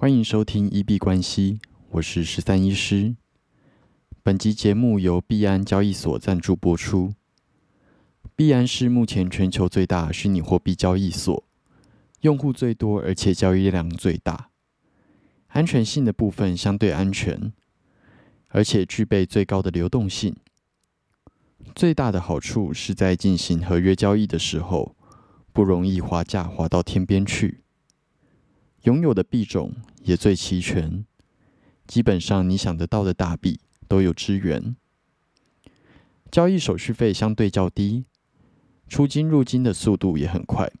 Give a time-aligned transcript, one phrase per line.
[0.00, 3.16] 欢迎收听一币关系，我是十三医师。
[4.22, 7.12] 本集节目由币安交易所赞助播出。
[8.34, 11.44] 币安是目前全球最大虚拟货币交易所，
[12.22, 14.48] 用户最多，而且交易量最大。
[15.48, 17.52] 安全性的部分相对安全，
[18.48, 20.34] 而且具备最高的流动性。
[21.74, 24.96] 最大的好处是在进行合约交易的时候，
[25.52, 27.60] 不容易滑价滑到天边去。
[28.82, 31.04] 拥有的币种也最齐全，
[31.86, 34.74] 基本上你想得到的大币都有支援。
[36.30, 38.04] 交易手续费相对较低，
[38.88, 40.72] 出金入金的速度也很快。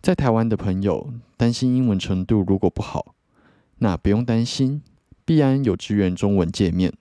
[0.00, 3.14] 在台湾的朋友担心英文程度如果不好，
[3.78, 4.82] 那不用担心，
[5.24, 6.92] 币安有支援中文界面。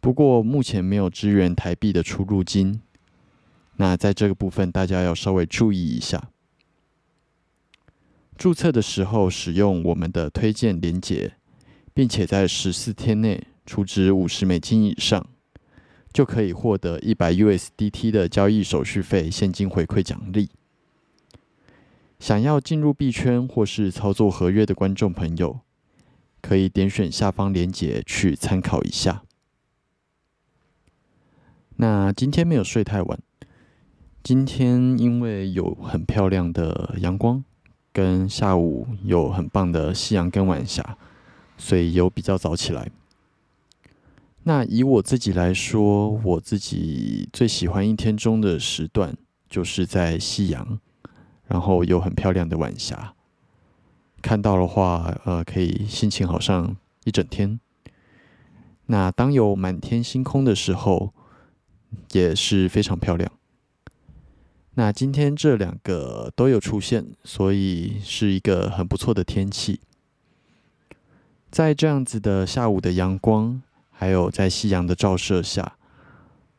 [0.00, 2.80] 不过目前没有支援台币的出入金，
[3.76, 6.30] 那在这个部分大家要稍微注意一下。
[8.38, 11.32] 注册的时候使用我们的推荐连结，
[11.92, 15.26] 并且在十四天内储值五十美金以上，
[16.12, 20.50] 就可以获得一百 USDT 的交易手续费现金回馈奖励。
[22.20, 25.58] 想要进入币圈或是操作合约的观众朋友，
[26.40, 29.24] 可以点选下方链接去参考一下。
[31.76, 33.18] 那今天没有睡太晚，
[34.22, 37.42] 今天因为有很漂亮的阳光。
[37.98, 40.96] 跟下午有很棒的夕阳跟晚霞，
[41.56, 42.88] 所以有比较早起来。
[44.44, 49.16] 那以我自己来说，我自己最喜欢一天中的时段，
[49.50, 50.78] 就是在夕阳，
[51.48, 53.14] 然后有很漂亮的晚霞，
[54.22, 57.58] 看到的话，呃，可以心情好上一整天。
[58.86, 61.12] 那当有满天星空的时候，
[62.12, 63.28] 也是非常漂亮。
[64.78, 69.80] 那今天这两个都有出现，所以是一个很不错的天气。
[71.50, 73.60] 在这样子的下午的阳光，
[73.90, 75.76] 还有在夕阳的照射下，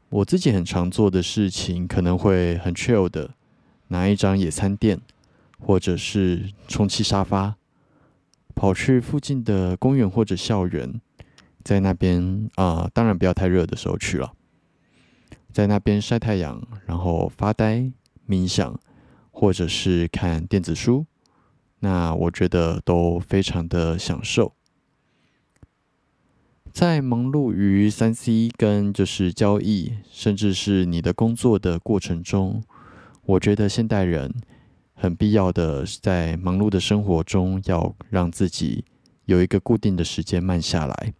[0.09, 3.29] 我自己很常做的事情，可能会很 chill 的
[3.87, 4.99] 拿一张野餐垫，
[5.57, 7.55] 或者是充气沙发，
[8.53, 10.99] 跑去附近的公园或者校园，
[11.63, 14.33] 在那边啊，当然不要太热的时候去了，
[15.53, 17.89] 在那边晒太阳，然后发呆。
[18.29, 18.79] 冥想，
[19.31, 21.07] 或者是看电子书，
[21.79, 24.53] 那我觉得都非常的享受。
[26.71, 32.61] 在忙碌于三 C 跟就是交易，甚至是你的工作的过程中，
[33.25, 34.31] 我觉得现代人
[34.93, 38.85] 很必要的在忙碌的生活中，要让自己
[39.25, 41.13] 有一个固定的时间慢下来。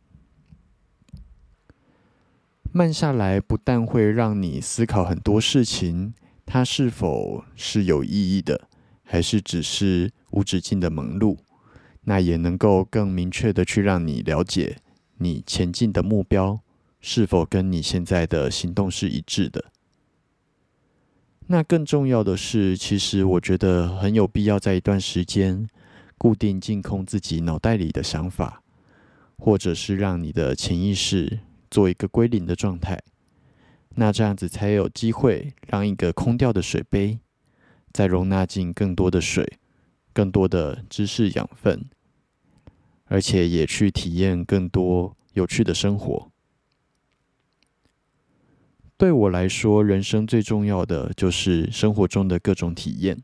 [2.72, 6.14] 慢下来不但会让你思考很多事情。
[6.52, 8.68] 它是否是有意义的，
[9.04, 11.38] 还是只是无止境的忙碌？
[12.06, 14.78] 那也能够更明确的去让你了解
[15.20, 16.60] 你前进的目标
[17.00, 19.66] 是否跟你现在的行动是一致的。
[21.46, 25.70] 那更重要的是，其实我觉得很有必要在一段时间
[26.18, 28.64] 固定净空自己脑袋里的想法，
[29.38, 33.00] 或者是让你的潜意识做一个归零的状态。
[34.00, 37.20] 那这样子才有机会让一个空掉的水杯，
[37.92, 39.60] 再容纳进更多的水、
[40.14, 41.84] 更多的知识养分，
[43.08, 46.32] 而且也去体验更多有趣的生活。
[48.96, 53.22] 对我来说，人生最重要的就是生活中的各种体验。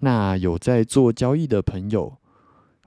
[0.00, 2.16] 那有在做交易的朋友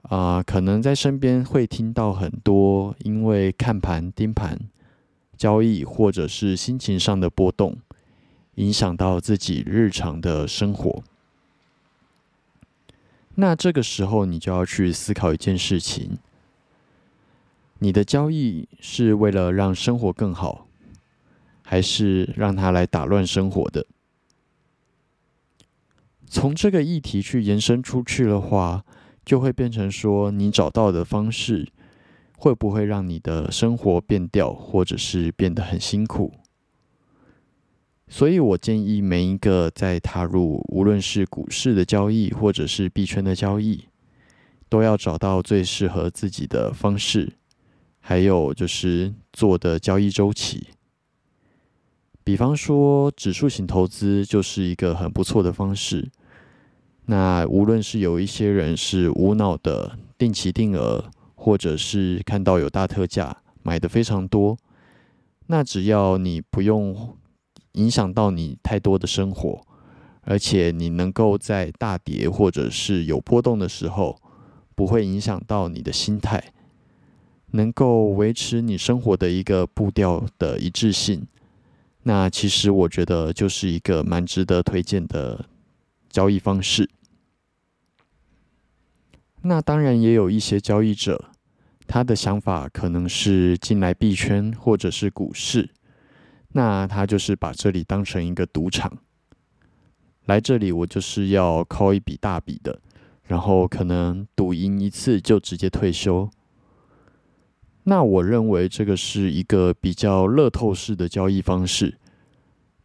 [0.02, 4.58] 啊，可能在身边会听到很多因为看盘盯盘。
[5.42, 7.76] 交易或者是心情上的波动，
[8.54, 11.02] 影响到自己日常的生活。
[13.34, 16.18] 那这个时候，你就要去思考一件事情：
[17.80, 20.68] 你的交易是为了让生活更好，
[21.64, 23.84] 还是让它来打乱生活的？
[26.28, 28.84] 从这个议题去延伸出去的话，
[29.24, 31.66] 就会变成说，你找到的方式。
[32.42, 36.32] 会不会让你的生活变调，或者是变得很辛苦？
[38.08, 43.84] 所以我建议每一个在踏入无论是股市的交易，或者是币圈的交易，
[44.68, 47.34] 都要找到最适合自己的方式，
[48.00, 50.66] 还有就是做的交易周期。
[52.24, 56.10] 比方说，指数型投资就是一个很不错的方式。
[57.06, 61.08] 那无论是有一些人是无脑的定期定额。
[61.44, 64.56] 或者是看到有大特价买的非常多，
[65.48, 67.16] 那只要你不用
[67.72, 69.60] 影响到你太多的生活，
[70.20, 74.16] 而且你能够在大跌或者是有波动的时候，
[74.76, 76.52] 不会影响到你的心态，
[77.50, 81.26] 能够维持你生活的一个步调的一致性。
[82.04, 85.46] 那其实我觉得就是一个蛮值得推荐的
[86.08, 86.88] 交易方式。
[89.42, 91.31] 那当然也有一些交易者，
[91.86, 95.68] 他的想法可能是进来币圈或者是股市，
[96.52, 98.98] 那他就是把这里当成一个赌场。
[100.26, 102.80] 来这里，我就是要靠一笔大笔的，
[103.24, 106.30] 然后可能赌赢一次就直接退休。
[107.84, 111.98] 那我认为这个是一个比较乐透式的交易方式。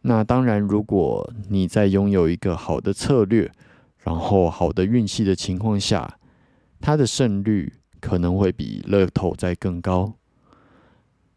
[0.02, 3.50] 那当然，如果你在拥有一个好的策略，
[3.98, 6.18] 然后好的运气的情况下，
[6.80, 10.12] 它的胜率可能会比乐透再更高。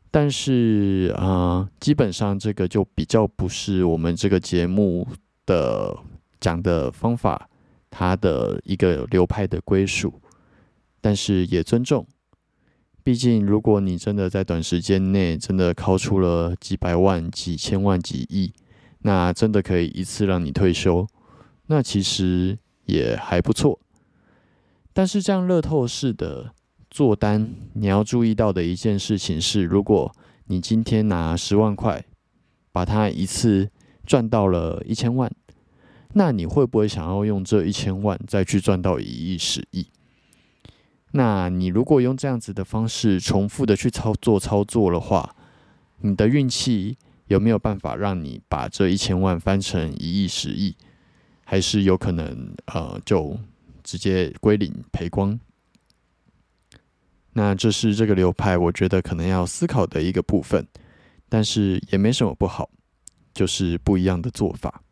[0.10, 5.08] 但是啊，基本上这个就比较不是我们这个节目。
[5.44, 5.98] 的
[6.40, 7.50] 讲的方法，
[7.90, 10.22] 它的一个流派的归属，
[11.02, 12.06] 但是也尊重。
[13.04, 18.54] 毕竟，如果你真的在短时间内真的考出了几百万、几千万、几亿，
[19.00, 21.08] 那真的可以一次让你退休，
[21.66, 23.80] 那其实也还不错。
[24.94, 26.54] 但是这样乐透式的
[26.90, 30.14] 做单，你要注意到的一件事情是，如果
[30.46, 32.06] 你今天拿十万块，
[32.72, 33.70] 把它一次。
[34.04, 35.32] 赚到了一千万，
[36.14, 39.86] 那你会不会想要用这一千万再去赚到一亿、十亿？
[41.12, 45.36] 那你如果用这样子的方式重复的去操作操作的话，
[46.00, 46.98] 你的运气
[47.28, 50.76] 有没有办法让你把这一千万翻成一亿、十亿？
[51.46, 53.38] 还是有可能呃就
[53.92, 55.38] 直接归零赔光？
[57.34, 60.66] 那这是这个流派我觉得可能要思考的一个部分，
[61.28, 62.70] 但是也没什么不好。
[63.34, 64.84] 就是不一样的做法。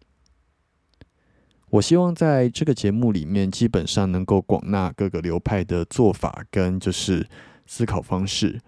[1.71, 7.27] 我希望在这个节目里面，基本上能够广纳各个流派的做法跟就是
[7.65, 8.61] 思考方式，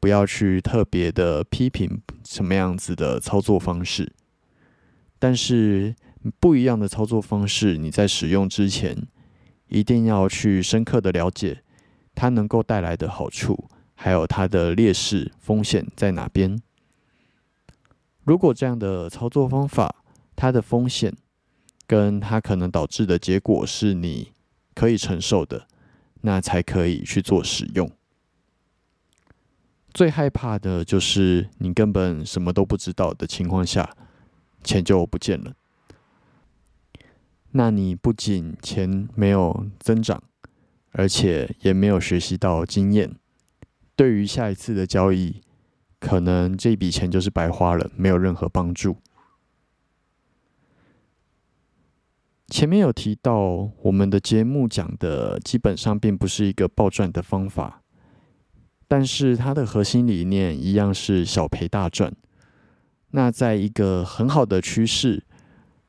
[0.00, 4.10] 不要去特别的批评什么样子的操作方式。
[5.18, 5.94] 但是
[6.40, 9.06] 不一样的操作方式，你在使用之前，
[9.70, 11.62] 一定要去深刻的了解
[12.14, 16.60] 它能够带来的好处，还有它的劣势风险在哪边。
[18.24, 20.04] 如果这样的操作方法，
[20.36, 21.16] 它的风险
[21.86, 24.32] 跟它可能导致的结果是你
[24.74, 25.66] 可以承受的，
[26.20, 27.90] 那才可以去做使用。
[29.92, 33.90] 最害怕的就是你根本什么都不知道的情况下，
[34.62, 35.52] 钱就不见了。
[37.52, 40.22] 那你不仅钱没有增长，
[40.92, 43.14] 而且也没有学习到经验，
[43.96, 45.40] 对于下一次的交易。
[45.98, 48.96] 可能这笔钱就是白花了，没有任何帮助。
[52.48, 57.82] 前面有提到，我们的节目讲的基本上并不是一个暴赚的方法，
[58.88, 62.10] 但是它的核心理念一样是小赔大赚。
[63.10, 65.22] 那在一个很好的趋势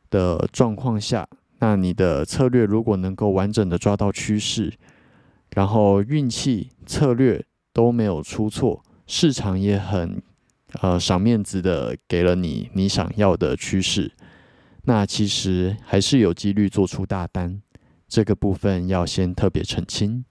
[0.09, 1.25] 的状况下，
[1.61, 4.73] 那你的策略如果能够完整的抓到趋势，
[5.53, 8.83] 然后运气、策略都没有出错。
[9.05, 10.21] 市场也很
[10.81, 14.11] 呃赏面子的给了你你想要的趋势，
[14.85, 17.61] 那其实还是有几率做出大单，
[18.07, 20.25] 这个部分要先特别澄清。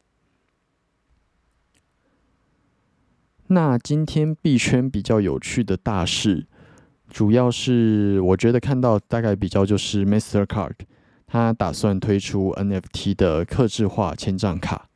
[3.48, 6.46] 那今天币圈比较有趣的大事，
[7.08, 10.74] 主要是我觉得看到大概比较就是 Mastercard，
[11.32, 14.88] 他打算推出 NFT 的刻制化千账卡。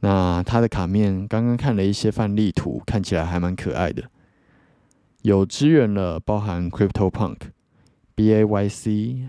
[0.00, 4.10] 那它的卡面刚刚看了一些范例图，看起来还蛮可爱的，
[5.22, 7.36] 有支援了包含 Crypto Punk、
[8.16, 9.28] B A Y C、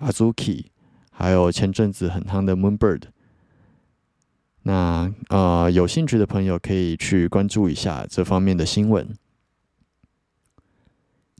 [0.00, 0.64] Azuki，
[1.12, 3.02] 还有前阵子很夯的 Moonbird。
[4.62, 9.14] 那呃，有兴趣的朋友可以去关注一下这方面的新闻。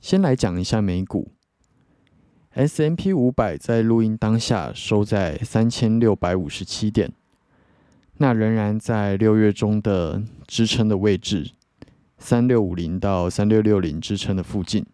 [0.01, 1.31] 先来讲一下美股
[2.53, 7.11] ，S M P 五百在录音当下收在三千六百五十七点。
[8.17, 11.51] 那仍然在六月中的支撑的位置，
[12.17, 14.85] 三六五零到三六六零支撑的附近。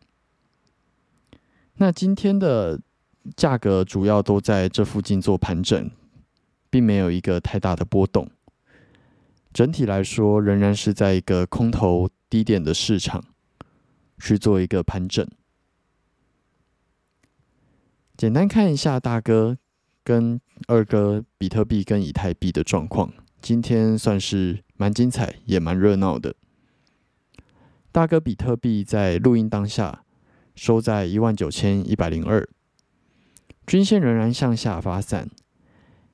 [1.78, 2.80] 那今天的
[3.36, 5.90] 价格主要都在这附近做盘整，
[6.70, 8.30] 并没有一个太大的波动。
[9.52, 13.24] 整体来说，仍然是在一个空头低点的市场
[14.20, 15.28] 去做一个盘整。
[18.18, 19.58] 简单看一下大哥。
[20.08, 26.36] 跟二哥比特币跟以太币的状况，今天算是蛮精彩，也蛮热闹的。
[27.92, 30.04] 大哥比特币在录音当下
[30.54, 32.48] 收在一万九千一百零二，
[33.66, 35.28] 均线仍然向下发散，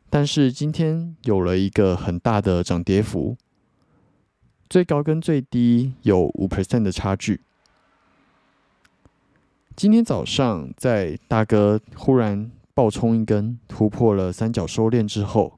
[0.09, 3.35] 但是今天有了一个很大的涨跌幅，
[4.69, 7.41] 最高跟最低有五 percent 的差距。
[9.73, 15.57] 今天早上在大哥忽然爆冲一根，突破了三角收敛之后，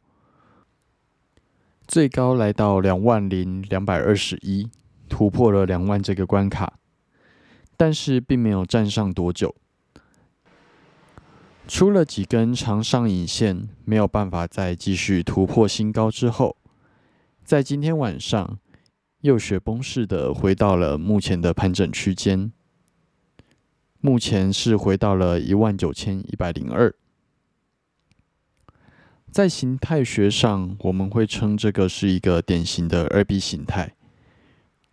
[1.88, 4.70] 最高来到两万零两百二十一，
[5.10, 6.74] 突破了两万这个关卡，
[7.76, 9.56] 但是并没有站上多久。
[11.68, 16.56] 出了几根长上影线，没有办法再继续突破新高之后，
[17.44, 18.60] 在今天晚上
[19.22, 22.52] 又雪崩式的回到了目前的盘整区间，
[24.06, 26.94] 目前是回到了一万九千一百零二。
[29.32, 33.96] 在形态学上，我们会称这个是一个典型的二 B 形态。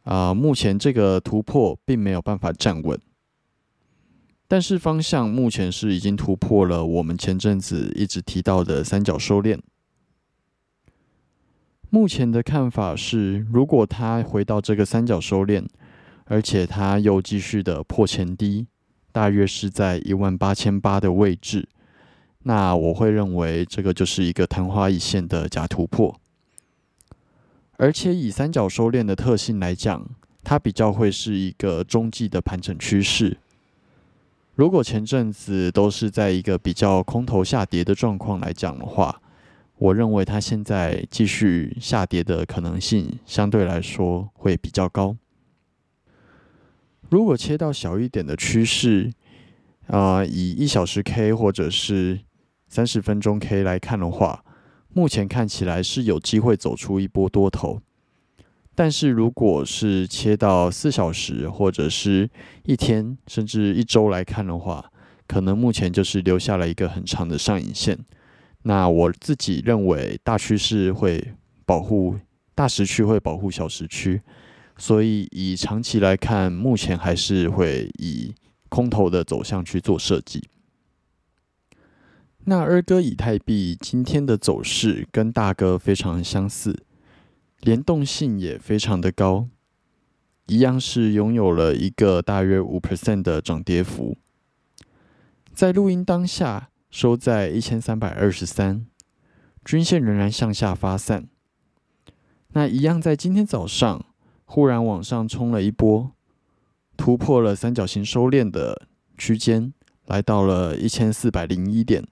[0.04, 3.00] 啊，目前这个突破并没有办法站稳。
[4.46, 9.58] 但是方向目前是已经突破了我们前阵子一直提到的三角收敛。
[11.88, 15.66] 目前的看法是，如果它回到这个三角收敛，
[16.26, 18.68] 而且它又继续的破前低，
[19.12, 21.68] 大约是在一万八千八的位置，
[22.44, 26.18] 那我会认为这个就是一个昙花一现的假突破。
[27.76, 30.06] 而且以三角收敛的特性来讲，
[30.44, 33.38] 它比较会是一个中继的盘整趋势。
[34.54, 39.22] 如果前阵子都是在一个比较空头下跌的状况来讲的话，
[39.78, 45.16] 我认为它现在继续下跌的可能性相对来说会比较高。
[47.10, 49.12] 如果切到小一点的趋势，
[49.88, 52.20] 啊，以一小时 K 或者是
[52.68, 54.44] 三十分钟 K 来看的话，
[54.92, 57.82] 目前看起来是有机会走出一波多头。
[58.76, 62.30] 但是，如果是切到四小时或者是
[62.62, 64.90] 一天甚至一周来看的话，
[65.26, 67.98] 可能目前就是留下了一个很长的上影线。
[68.62, 71.34] 那我自己认为，大趋势会
[71.66, 72.16] 保护
[72.54, 74.22] 大时区，会保护小时区，
[74.80, 78.34] 所以以长期来看，目前还是会以
[78.70, 80.48] 空头的走向去做设计。
[82.44, 86.82] 那二哥以太币今天的走势跟大哥非常相似。
[87.60, 89.48] 联动性也非常的高，
[90.46, 94.16] 一样是拥有了一个大约五 percent 的涨跌幅，
[95.52, 98.86] 在录音当下收在一千三百二十三，
[99.62, 101.28] 均线仍然向下发散。
[102.54, 104.06] 那一样在今天早上
[104.50, 106.10] 忽然往上冲了一波，
[106.96, 108.82] 突破了三角形收敛的
[109.16, 109.72] 区间，
[110.06, 112.04] 来到了一千四百零一点，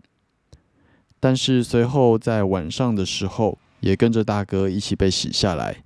[1.19, 3.59] 但是随后在晚上的时候。
[3.81, 5.85] 也跟着大哥一起被洗下来，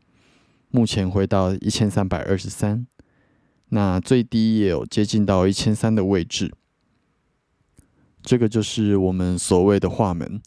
[0.70, 2.86] 目前回到一千三百二十三，
[3.68, 6.54] 那最低也有接近到一千三的位置。
[8.22, 10.40] 这个就是我们所谓的画门。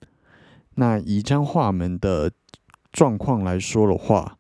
[0.74, 2.32] 那以张画门的
[2.92, 4.40] 状况来说的话，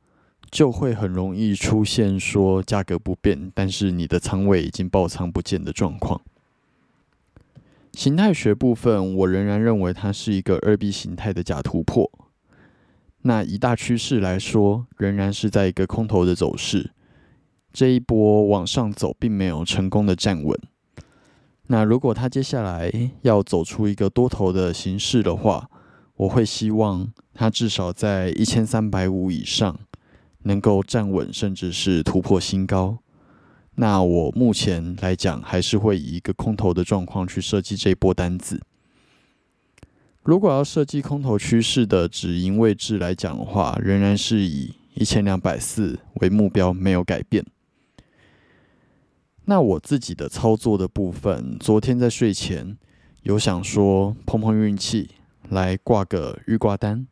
[0.55, 6.21] 就会很容易出现说价格不变，但是你的仓位已经爆仓不见的状况。
[7.91, 12.09] 形态学部分，我仍然认为它是一个二 B 形态的假突破。
[13.23, 16.91] 那以大趋势来说，仍然是在一个空头的走势。
[17.73, 20.57] 这一波往上走，并没有成功的站稳。
[21.67, 22.89] 那如果它接下来
[23.23, 25.69] 要走出一个多头的形式的话，
[26.15, 29.77] 我会希望它至少在一千三百五以上
[30.45, 32.97] 能够站稳，甚至是突破新高。
[33.75, 38.61] 那我目前来讲，还是会以一个空头的状况去设计这一波单子。
[40.23, 47.45] 如果要设计空头趋势的止盈位置来讲的话，仍然是以一千两百四为目标，没有改变。
[49.45, 52.77] 那我自己的操作的部分，昨天在睡前
[53.23, 55.09] 有想说碰碰运气，
[55.49, 57.07] 来挂个预挂单。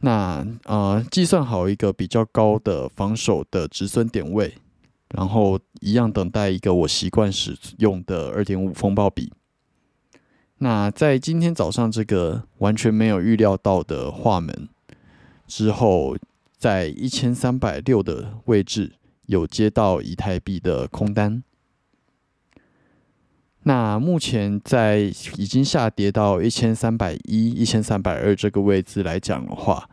[0.00, 4.54] 那呃，计算好一个比较高的防守的止损点位，
[5.14, 9.32] 然后一样等待一个我习惯使用的二点五风暴比。
[10.58, 14.68] 那在今天早上这个完全没有预料到的画门
[15.46, 16.16] 之后，
[16.56, 18.92] 在一千三百六的位置
[19.26, 21.42] 有接到以太币的空单。
[23.68, 29.90] 那目前在已经下跌到一千三百一、一千三百二这个位置来讲的话，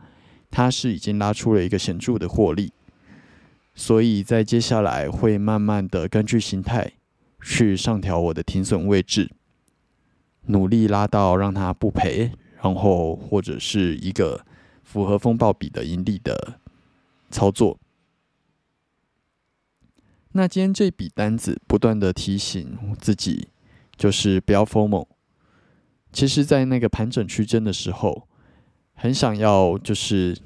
[0.48, 2.72] 它是已经拉出了一个显著的获利，
[3.74, 6.92] 所以在接下来会慢慢的根据形态
[7.42, 9.32] 去上调我的停损位置。
[10.46, 12.30] 努力拉到让它不赔，
[12.62, 14.46] 然后或者是一个
[14.84, 16.60] 符合风暴比的盈利的
[17.28, 17.76] 操作。
[20.30, 23.48] 那今天这笔单子不断的提醒自己，
[24.04, 25.06] 就是不要 formal，
[26.12, 28.28] 其实，在那个盘整区间的时候，
[28.92, 30.36] 很想要就是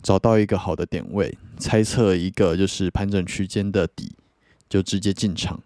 [0.00, 4.14] 找到一个好的点位，猜测一个就是盘整区间的底，
[4.68, 5.60] 就直接进场。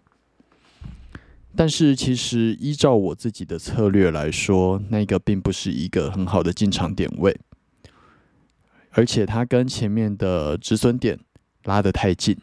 [1.55, 7.39] 但是，其实依照我自己的策略来说，那个并不是一个很好的进场点位，
[8.89, 11.19] 而且它跟前面的止损点
[11.65, 12.35] 拉得太近。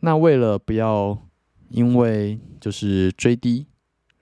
[0.00, 1.26] 那为了不要
[1.70, 3.64] 因为就是追低，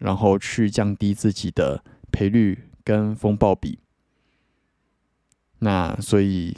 [0.06, 1.82] 然后去降低自己的
[2.12, 3.80] 赔率跟风暴比，
[5.58, 6.56] 那所以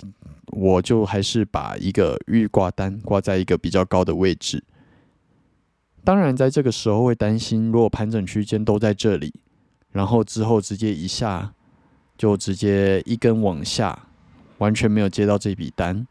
[0.48, 4.62] 我就还是把一个预挂单挂在一个比较高的位置。
[6.04, 9.32] 当然，在这个时候会担心，如果盘整区间都在这里，
[9.92, 11.54] 然后之后直接一下
[12.18, 14.08] 就直接一根往下，
[14.58, 16.06] 完全没有接到这笔单，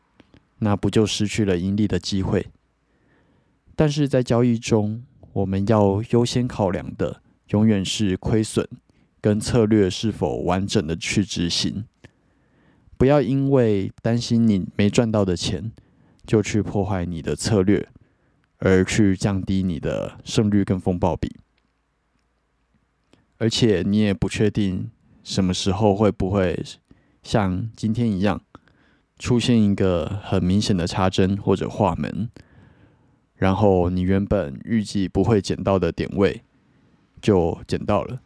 [0.58, 2.48] 那不就失去了盈利的机会？
[3.76, 5.04] 但是在交易中，
[5.34, 8.68] 我们要优先考量的永远是亏损
[9.22, 11.86] 跟策略是否完整的去执行，
[12.98, 15.72] 不要因为担心你没赚到的钱，
[16.26, 17.88] 就去破坏你的策略。
[18.60, 21.32] 而去降低你的胜率跟风暴比，
[23.38, 24.90] 而且你也不确定
[25.24, 26.66] 什么时候会不会
[27.22, 28.42] 像今天一样
[29.20, 32.32] 出现一个很明显的插针或者画门，
[33.36, 36.42] 然后你原本预计不会捡到的点位
[37.28, 38.22] 就捡到了。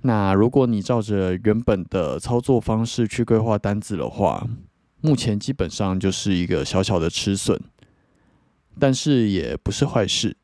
[0.00, 4.48] 那如果你照着原本的操作方式去规划单子的话，
[5.02, 7.60] 目前基本上就是一个小小的吃损。
[8.78, 10.38] 但是也不是坏事，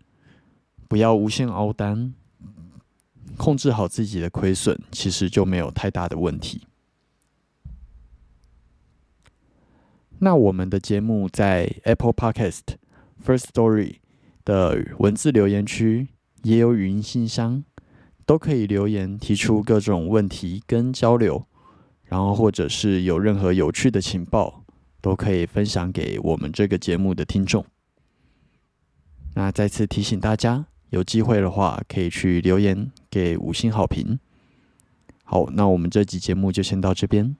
[0.86, 2.12] 不要无限凹单，
[3.38, 6.66] 控制好自己的亏损，其实就没有太大的问题。
[10.18, 12.76] 那我们的节目在 Apple Podcast、
[13.24, 14.00] First Story
[14.44, 16.08] 的文字留言区，
[16.46, 17.64] 也有语音信箱，
[18.24, 21.44] 都可以留言提出各种问题跟交流，
[22.04, 24.62] 然后或者是有任何有趣的情报，
[25.00, 27.66] 都可以分享给我们这个节目的听众。
[29.34, 34.16] 那再次提醒大家，有机会的话可以去留言给五星好评。
[35.24, 37.34] 好，那我们这集节目就先到这边。